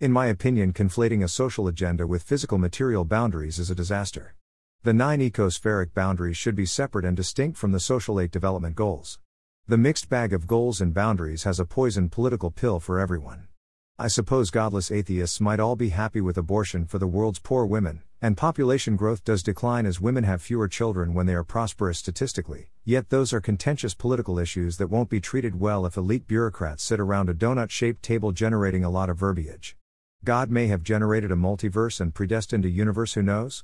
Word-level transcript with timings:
In 0.00 0.10
my 0.10 0.26
opinion, 0.26 0.72
conflating 0.72 1.22
a 1.22 1.28
social 1.28 1.68
agenda 1.68 2.04
with 2.04 2.24
physical 2.24 2.58
material 2.58 3.04
boundaries 3.04 3.60
is 3.60 3.70
a 3.70 3.76
disaster. 3.76 4.34
The 4.82 4.92
nine 4.92 5.20
ecospheric 5.20 5.94
boundaries 5.94 6.36
should 6.36 6.56
be 6.56 6.66
separate 6.66 7.04
and 7.04 7.16
distinct 7.16 7.56
from 7.56 7.70
the 7.70 7.78
social 7.78 8.18
eight 8.18 8.32
development 8.32 8.74
goals. 8.74 9.20
The 9.68 9.78
mixed 9.78 10.08
bag 10.08 10.32
of 10.32 10.48
goals 10.48 10.80
and 10.80 10.92
boundaries 10.92 11.44
has 11.44 11.60
a 11.60 11.64
poisoned 11.64 12.10
political 12.10 12.50
pill 12.50 12.80
for 12.80 12.98
everyone. 12.98 13.46
I 13.96 14.08
suppose 14.08 14.50
godless 14.50 14.90
atheists 14.90 15.40
might 15.40 15.60
all 15.60 15.76
be 15.76 15.90
happy 15.90 16.20
with 16.20 16.36
abortion 16.36 16.86
for 16.86 16.98
the 16.98 17.06
world's 17.06 17.38
poor 17.38 17.64
women, 17.64 18.02
and 18.20 18.36
population 18.36 18.96
growth 18.96 19.22
does 19.22 19.44
decline 19.44 19.86
as 19.86 20.00
women 20.00 20.24
have 20.24 20.42
fewer 20.42 20.66
children 20.66 21.14
when 21.14 21.26
they 21.26 21.34
are 21.34 21.44
prosperous 21.44 22.00
statistically, 22.00 22.68
yet 22.84 23.10
those 23.10 23.32
are 23.32 23.40
contentious 23.40 23.94
political 23.94 24.40
issues 24.40 24.76
that 24.78 24.90
won't 24.90 25.08
be 25.08 25.20
treated 25.20 25.60
well 25.60 25.86
if 25.86 25.96
elite 25.96 26.26
bureaucrats 26.26 26.82
sit 26.82 26.98
around 26.98 27.28
a 27.28 27.34
donut 27.34 27.70
shaped 27.70 28.02
table 28.02 28.32
generating 28.32 28.82
a 28.82 28.90
lot 28.90 29.08
of 29.08 29.16
verbiage. 29.16 29.76
God 30.24 30.50
may 30.50 30.68
have 30.68 30.82
generated 30.82 31.30
a 31.30 31.36
multiverse 31.36 32.00
and 32.00 32.14
predestined 32.14 32.64
a 32.64 32.70
universe, 32.70 33.12
who 33.12 33.22
knows? 33.22 33.62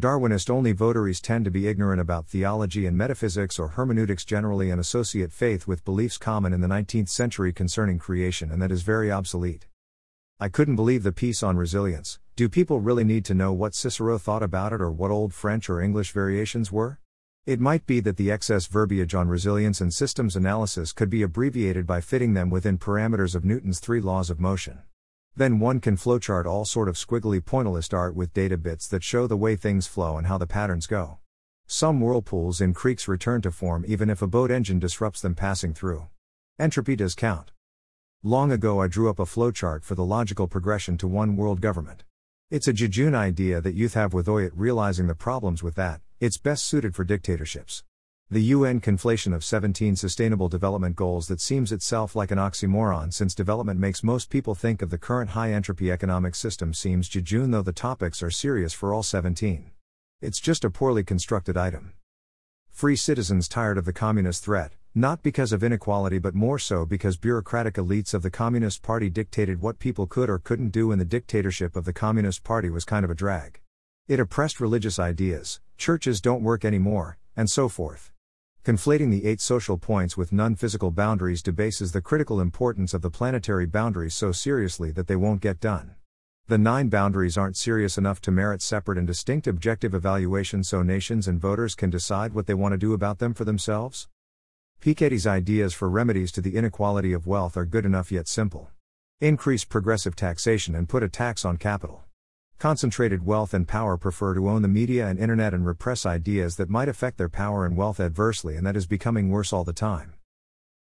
Darwinist 0.00 0.50
only 0.50 0.72
votaries 0.72 1.20
tend 1.20 1.44
to 1.44 1.52
be 1.52 1.68
ignorant 1.68 2.00
about 2.00 2.26
theology 2.26 2.84
and 2.84 2.98
metaphysics 2.98 3.60
or 3.60 3.68
hermeneutics 3.68 4.24
generally 4.24 4.70
and 4.70 4.80
associate 4.80 5.30
faith 5.30 5.68
with 5.68 5.84
beliefs 5.84 6.18
common 6.18 6.52
in 6.52 6.62
the 6.62 6.66
19th 6.66 7.10
century 7.10 7.52
concerning 7.52 8.00
creation 8.00 8.50
and 8.50 8.60
that 8.60 8.72
is 8.72 8.82
very 8.82 9.08
obsolete. 9.08 9.68
I 10.40 10.48
couldn't 10.48 10.74
believe 10.74 11.04
the 11.04 11.12
piece 11.12 11.44
on 11.44 11.56
resilience. 11.56 12.18
Do 12.34 12.48
people 12.48 12.80
really 12.80 13.04
need 13.04 13.24
to 13.26 13.34
know 13.34 13.52
what 13.52 13.76
Cicero 13.76 14.18
thought 14.18 14.42
about 14.42 14.72
it 14.72 14.80
or 14.80 14.90
what 14.90 15.12
Old 15.12 15.32
French 15.32 15.70
or 15.70 15.80
English 15.80 16.10
variations 16.10 16.72
were? 16.72 16.98
It 17.46 17.60
might 17.60 17.86
be 17.86 18.00
that 18.00 18.16
the 18.16 18.32
excess 18.32 18.66
verbiage 18.66 19.14
on 19.14 19.28
resilience 19.28 19.80
and 19.80 19.94
systems 19.94 20.34
analysis 20.34 20.92
could 20.92 21.08
be 21.08 21.22
abbreviated 21.22 21.86
by 21.86 22.00
fitting 22.00 22.34
them 22.34 22.50
within 22.50 22.78
parameters 22.78 23.36
of 23.36 23.44
Newton's 23.44 23.78
three 23.78 24.00
laws 24.00 24.28
of 24.28 24.40
motion. 24.40 24.80
Then 25.40 25.58
one 25.58 25.80
can 25.80 25.96
flowchart 25.96 26.44
all 26.44 26.66
sort 26.66 26.86
of 26.86 26.96
squiggly 26.96 27.40
pointillist 27.40 27.94
art 27.94 28.14
with 28.14 28.34
data 28.34 28.58
bits 28.58 28.86
that 28.88 29.02
show 29.02 29.26
the 29.26 29.38
way 29.38 29.56
things 29.56 29.86
flow 29.86 30.18
and 30.18 30.26
how 30.26 30.36
the 30.36 30.46
patterns 30.46 30.86
go. 30.86 31.16
Some 31.66 31.98
whirlpools 31.98 32.60
in 32.60 32.74
creeks 32.74 33.08
return 33.08 33.40
to 33.40 33.50
form 33.50 33.86
even 33.88 34.10
if 34.10 34.20
a 34.20 34.26
boat 34.26 34.50
engine 34.50 34.78
disrupts 34.78 35.22
them 35.22 35.34
passing 35.34 35.72
through. 35.72 36.08
Entropy 36.58 36.94
does 36.94 37.14
count. 37.14 37.52
Long 38.22 38.52
ago 38.52 38.82
I 38.82 38.86
drew 38.86 39.08
up 39.08 39.18
a 39.18 39.24
flowchart 39.24 39.82
for 39.82 39.94
the 39.94 40.04
logical 40.04 40.46
progression 40.46 40.98
to 40.98 41.08
one 41.08 41.36
world 41.36 41.62
government. 41.62 42.04
It's 42.50 42.68
a 42.68 42.74
jejune 42.74 43.14
idea 43.14 43.62
that 43.62 43.72
youth 43.74 43.94
have 43.94 44.12
with 44.12 44.26
OIT 44.26 44.52
realizing 44.54 45.06
the 45.06 45.14
problems 45.14 45.62
with 45.62 45.74
that, 45.76 46.02
it's 46.20 46.36
best 46.36 46.66
suited 46.66 46.94
for 46.94 47.02
dictatorships. 47.02 47.82
The 48.32 48.54
UN 48.54 48.80
conflation 48.80 49.34
of 49.34 49.42
17 49.42 49.96
Sustainable 49.96 50.48
Development 50.48 50.94
Goals 50.94 51.26
that 51.26 51.40
seems 51.40 51.72
itself 51.72 52.14
like 52.14 52.30
an 52.30 52.38
oxymoron 52.38 53.12
since 53.12 53.34
development 53.34 53.80
makes 53.80 54.04
most 54.04 54.30
people 54.30 54.54
think 54.54 54.82
of 54.82 54.90
the 54.90 54.98
current 54.98 55.30
high 55.30 55.52
entropy 55.52 55.90
economic 55.90 56.36
system 56.36 56.72
seems 56.72 57.08
jejune 57.08 57.50
though 57.50 57.60
the 57.60 57.72
topics 57.72 58.22
are 58.22 58.30
serious 58.30 58.72
for 58.72 58.94
all 58.94 59.02
17. 59.02 59.72
It's 60.20 60.38
just 60.38 60.64
a 60.64 60.70
poorly 60.70 61.02
constructed 61.02 61.56
item. 61.56 61.94
Free 62.70 62.94
citizens 62.94 63.48
tired 63.48 63.76
of 63.76 63.84
the 63.84 63.92
communist 63.92 64.44
threat, 64.44 64.74
not 64.94 65.24
because 65.24 65.52
of 65.52 65.64
inequality 65.64 66.20
but 66.20 66.32
more 66.32 66.60
so 66.60 66.86
because 66.86 67.16
bureaucratic 67.16 67.74
elites 67.74 68.14
of 68.14 68.22
the 68.22 68.30
Communist 68.30 68.80
Party 68.80 69.10
dictated 69.10 69.60
what 69.60 69.80
people 69.80 70.06
could 70.06 70.30
or 70.30 70.38
couldn't 70.38 70.70
do 70.70 70.92
and 70.92 71.00
the 71.00 71.04
dictatorship 71.04 71.74
of 71.74 71.84
the 71.84 71.92
Communist 71.92 72.44
Party 72.44 72.70
was 72.70 72.84
kind 72.84 73.04
of 73.04 73.10
a 73.10 73.16
drag. 73.16 73.58
It 74.06 74.20
oppressed 74.20 74.60
religious 74.60 75.00
ideas, 75.00 75.58
churches 75.76 76.20
don't 76.20 76.44
work 76.44 76.64
anymore, 76.64 77.18
and 77.36 77.50
so 77.50 77.68
forth. 77.68 78.12
Conflating 78.62 79.10
the 79.10 79.24
eight 79.24 79.40
social 79.40 79.78
points 79.78 80.18
with 80.18 80.34
non 80.34 80.54
physical 80.54 80.90
boundaries 80.90 81.42
debases 81.42 81.92
the 81.92 82.02
critical 82.02 82.42
importance 82.42 82.92
of 82.92 83.00
the 83.00 83.10
planetary 83.10 83.64
boundaries 83.64 84.14
so 84.14 84.32
seriously 84.32 84.90
that 84.90 85.06
they 85.06 85.16
won't 85.16 85.40
get 85.40 85.60
done. 85.60 85.94
The 86.46 86.58
nine 86.58 86.90
boundaries 86.90 87.38
aren't 87.38 87.56
serious 87.56 87.96
enough 87.96 88.20
to 88.20 88.30
merit 88.30 88.60
separate 88.60 88.98
and 88.98 89.06
distinct 89.06 89.46
objective 89.46 89.94
evaluation 89.94 90.62
so 90.62 90.82
nations 90.82 91.26
and 91.26 91.40
voters 91.40 91.74
can 91.74 91.88
decide 91.88 92.34
what 92.34 92.46
they 92.46 92.52
want 92.52 92.72
to 92.72 92.78
do 92.78 92.92
about 92.92 93.18
them 93.18 93.32
for 93.32 93.46
themselves? 93.46 94.08
Piketty's 94.82 95.26
ideas 95.26 95.72
for 95.72 95.88
remedies 95.88 96.30
to 96.32 96.42
the 96.42 96.56
inequality 96.56 97.14
of 97.14 97.26
wealth 97.26 97.56
are 97.56 97.64
good 97.64 97.86
enough 97.86 98.12
yet 98.12 98.28
simple. 98.28 98.68
Increase 99.22 99.64
progressive 99.64 100.16
taxation 100.16 100.74
and 100.74 100.86
put 100.86 101.02
a 101.02 101.08
tax 101.08 101.46
on 101.46 101.56
capital. 101.56 102.04
Concentrated 102.60 103.24
wealth 103.24 103.54
and 103.54 103.66
power 103.66 103.96
prefer 103.96 104.34
to 104.34 104.46
own 104.46 104.60
the 104.60 104.68
media 104.68 105.06
and 105.06 105.18
internet 105.18 105.54
and 105.54 105.64
repress 105.64 106.04
ideas 106.04 106.56
that 106.56 106.68
might 106.68 106.90
affect 106.90 107.16
their 107.16 107.30
power 107.30 107.64
and 107.64 107.74
wealth 107.74 107.98
adversely, 107.98 108.54
and 108.54 108.66
that 108.66 108.76
is 108.76 108.86
becoming 108.86 109.30
worse 109.30 109.50
all 109.50 109.64
the 109.64 109.72
time. 109.72 110.12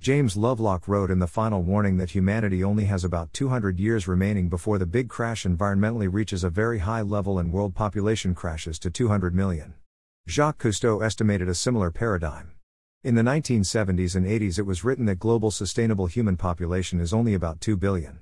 James 0.00 0.34
Lovelock 0.34 0.88
wrote 0.88 1.10
in 1.10 1.18
the 1.18 1.26
final 1.26 1.62
warning 1.62 1.98
that 1.98 2.12
humanity 2.12 2.64
only 2.64 2.86
has 2.86 3.04
about 3.04 3.34
200 3.34 3.78
years 3.78 4.08
remaining 4.08 4.48
before 4.48 4.78
the 4.78 4.86
big 4.86 5.10
crash 5.10 5.44
environmentally 5.44 6.08
reaches 6.10 6.42
a 6.42 6.48
very 6.48 6.78
high 6.78 7.02
level 7.02 7.38
and 7.38 7.52
world 7.52 7.74
population 7.74 8.34
crashes 8.34 8.78
to 8.78 8.90
200 8.90 9.34
million. 9.34 9.74
Jacques 10.26 10.62
Cousteau 10.62 11.04
estimated 11.04 11.50
a 11.50 11.54
similar 11.54 11.90
paradigm. 11.90 12.52
In 13.04 13.14
the 13.14 13.20
1970s 13.20 14.16
and 14.16 14.26
80s, 14.26 14.58
it 14.58 14.62
was 14.62 14.84
written 14.84 15.04
that 15.04 15.18
global 15.18 15.50
sustainable 15.50 16.06
human 16.06 16.38
population 16.38 16.98
is 16.98 17.12
only 17.12 17.34
about 17.34 17.60
2 17.60 17.76
billion. 17.76 18.20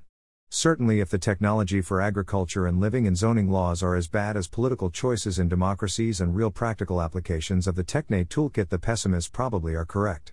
Certainly, 0.49 1.01
if 1.01 1.11
the 1.11 1.19
technology 1.19 1.81
for 1.81 2.01
agriculture 2.01 2.67
and 2.67 2.81
living 2.81 3.07
and 3.07 3.17
zoning 3.17 3.51
laws 3.51 3.83
are 3.83 3.97
as 3.97 4.09
bad 4.09 4.37
as 4.37 4.49
political 4.49 4.91
choices 4.91 5.39
in 5.39 5.49
democracies 5.49 6.21
and 6.21 6.37
real 6.37 6.51
practical 6.51 7.03
applications 7.03 7.67
of 7.67 7.75
the 7.75 7.85
Techne 7.85 8.27
toolkit, 8.27 8.69
the 8.69 8.79
pessimists 8.79 9.29
probably 9.29 9.75
are 9.75 9.85
correct. 9.85 10.33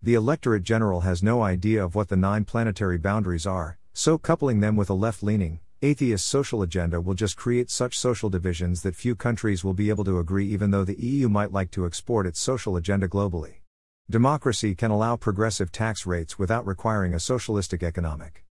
The 0.00 0.14
electorate 0.14 0.62
general 0.62 1.00
has 1.00 1.22
no 1.22 1.42
idea 1.42 1.84
of 1.84 1.94
what 1.94 2.08
the 2.08 2.16
nine 2.16 2.44
planetary 2.44 2.98
boundaries 2.98 3.46
are, 3.46 3.78
so 3.92 4.16
coupling 4.16 4.60
them 4.60 4.74
with 4.76 4.90
a 4.90 4.94
left 4.94 5.22
leaning, 5.22 5.60
atheist 5.82 6.26
social 6.26 6.62
agenda 6.62 7.00
will 7.00 7.14
just 7.14 7.36
create 7.36 7.70
such 7.70 7.98
social 7.98 8.30
divisions 8.30 8.82
that 8.82 8.94
few 8.94 9.16
countries 9.16 9.64
will 9.64 9.74
be 9.74 9.90
able 9.90 10.04
to 10.04 10.18
agree, 10.18 10.46
even 10.46 10.70
though 10.70 10.84
the 10.84 11.00
EU 11.00 11.28
might 11.28 11.52
like 11.52 11.70
to 11.72 11.84
export 11.84 12.26
its 12.26 12.40
social 12.40 12.76
agenda 12.76 13.08
globally. 13.08 13.56
Democracy 14.08 14.74
can 14.74 14.92
allow 14.92 15.16
progressive 15.16 15.72
tax 15.72 16.06
rates 16.06 16.38
without 16.38 16.66
requiring 16.66 17.12
a 17.12 17.20
socialistic 17.20 17.82
economic. 17.82 18.44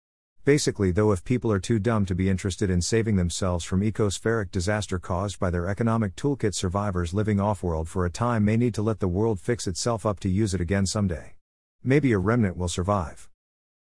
Basically, 0.43 0.89
though, 0.89 1.11
if 1.11 1.23
people 1.23 1.51
are 1.51 1.59
too 1.59 1.77
dumb 1.77 2.03
to 2.07 2.15
be 2.15 2.27
interested 2.27 2.71
in 2.71 2.81
saving 2.81 3.15
themselves 3.15 3.63
from 3.63 3.83
ecospheric 3.83 4.49
disaster 4.49 4.97
caused 4.97 5.39
by 5.39 5.51
their 5.51 5.67
economic 5.67 6.15
toolkit, 6.15 6.55
survivors 6.55 7.13
living 7.13 7.39
off 7.39 7.61
world 7.61 7.87
for 7.87 8.07
a 8.07 8.09
time 8.09 8.43
may 8.43 8.57
need 8.57 8.73
to 8.73 8.81
let 8.81 8.99
the 8.99 9.07
world 9.07 9.39
fix 9.39 9.67
itself 9.67 10.03
up 10.03 10.19
to 10.21 10.29
use 10.29 10.55
it 10.55 10.61
again 10.61 10.87
someday. 10.87 11.35
Maybe 11.83 12.11
a 12.11 12.17
remnant 12.17 12.57
will 12.57 12.69
survive. 12.69 13.29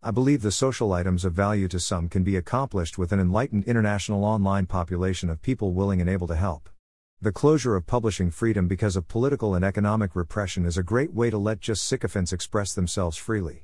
I 0.02 0.12
believe 0.12 0.42
the 0.42 0.52
social 0.52 0.92
items 0.92 1.24
of 1.24 1.32
value 1.32 1.70
to 1.70 1.80
some 1.80 2.10
can 2.10 2.26
be 2.26 2.36
accomplished 2.36 2.98
with 2.98 3.14
an 3.14 3.22
enlightened 3.22 3.64
international 3.64 4.26
online 4.26 4.66
population 4.66 5.30
of 5.30 5.42
people 5.42 5.72
willing 5.72 6.02
and 6.02 6.10
able 6.10 6.28
to 6.28 6.36
help. 6.36 6.68
The 7.22 7.32
closure 7.32 7.78
of 7.78 7.88
publishing 7.88 8.32
freedom 8.32 8.68
because 8.68 8.98
of 8.98 9.08
political 9.08 9.56
and 9.56 9.64
economic 9.64 10.14
repression 10.14 10.66
is 10.66 10.78
a 10.78 10.84
great 10.84 11.14
way 11.14 11.30
to 11.30 11.38
let 11.38 11.62
just 11.62 11.86
sycophants 11.86 12.34
express 12.34 12.74
themselves 12.74 13.16
freely. 13.16 13.62